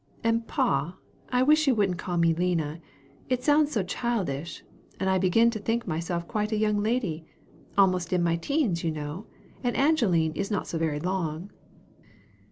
And, 0.23 0.47
pa, 0.47 0.97
I 1.29 1.43
wish 1.43 1.67
you 1.67 1.75
wouldn't 1.75 1.99
call 1.99 2.17
me 2.17 2.33
Lina 2.33 2.81
it 3.29 3.43
sounds 3.43 3.71
so 3.71 3.83
childish, 3.83 4.63
and 4.99 5.07
I 5.07 5.19
begin 5.19 5.51
to 5.51 5.59
think 5.59 5.85
myself 5.85 6.27
quite 6.27 6.51
a 6.51 6.57
young 6.57 6.81
lady 6.81 7.27
almost 7.77 8.11
in 8.11 8.23
my 8.23 8.35
teens, 8.35 8.83
you 8.83 8.89
know; 8.89 9.27
and 9.63 9.77
Angeline 9.77 10.31
is 10.33 10.49
not 10.49 10.65
so 10.65 10.79
very 10.79 10.99
long." 10.99 11.51